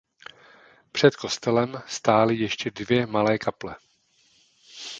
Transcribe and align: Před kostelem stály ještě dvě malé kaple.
Před 0.91 1.15
kostelem 1.15 1.81
stály 1.87 2.35
ještě 2.35 2.71
dvě 2.71 3.05
malé 3.05 3.37
kaple. 3.37 3.75